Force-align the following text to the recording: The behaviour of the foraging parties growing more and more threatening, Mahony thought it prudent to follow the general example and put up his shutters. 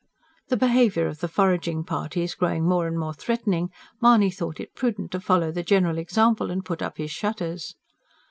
The 0.47 0.57
behaviour 0.57 1.05
of 1.05 1.19
the 1.19 1.27
foraging 1.27 1.83
parties 1.83 2.33
growing 2.33 2.67
more 2.67 2.87
and 2.87 2.97
more 2.97 3.13
threatening, 3.13 3.69
Mahony 4.01 4.31
thought 4.31 4.59
it 4.59 4.73
prudent 4.73 5.11
to 5.11 5.19
follow 5.19 5.51
the 5.51 5.61
general 5.61 5.99
example 5.99 6.49
and 6.49 6.65
put 6.65 6.81
up 6.81 6.97
his 6.97 7.11
shutters. 7.11 7.75